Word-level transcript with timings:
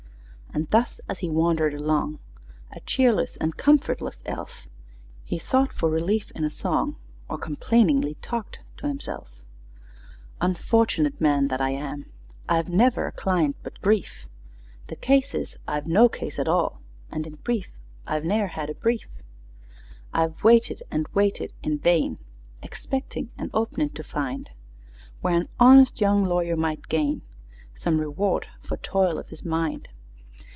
And 0.53 0.69
thus 0.69 0.99
as 1.07 1.19
he 1.19 1.29
wandered 1.29 1.73
along, 1.73 2.19
A 2.73 2.81
cheerless 2.81 3.37
and 3.37 3.55
comfortless 3.55 4.21
elf, 4.25 4.67
He 5.23 5.39
sought 5.39 5.71
for 5.71 5.89
relief 5.89 6.29
in 6.31 6.43
a 6.43 6.49
song, 6.49 6.97
Or 7.29 7.37
complainingly 7.37 8.15
talked 8.15 8.59
to 8.75 8.87
himself: 8.89 9.29
"Unfortunate 10.41 11.21
man 11.21 11.47
that 11.47 11.61
I 11.61 11.69
am! 11.69 12.07
I've 12.49 12.67
never 12.67 13.07
a 13.07 13.13
client 13.13 13.55
but 13.63 13.79
grief: 13.81 14.27
The 14.87 14.97
case 14.97 15.33
is, 15.33 15.57
I've 15.69 15.87
no 15.87 16.09
case 16.09 16.37
at 16.37 16.49
all, 16.49 16.81
And 17.09 17.25
in 17.25 17.35
brief, 17.37 17.71
I've 18.05 18.25
ne'er 18.25 18.47
had 18.47 18.69
a 18.69 18.75
brief! 18.75 19.07
"I've 20.13 20.43
waited 20.43 20.83
and 20.91 21.07
waited 21.13 21.53
in 21.63 21.79
vain, 21.79 22.17
Expecting 22.61 23.31
an 23.37 23.51
'opening' 23.53 23.91
to 23.91 24.03
find, 24.03 24.49
Where 25.21 25.33
an 25.37 25.47
honest 25.61 26.01
young 26.01 26.25
lawyer 26.25 26.57
might 26.57 26.89
gain 26.89 27.21
Some 27.73 28.01
reward 28.01 28.47
for 28.59 28.75
toil 28.75 29.17
of 29.17 29.29
his 29.29 29.45
mind. 29.45 29.87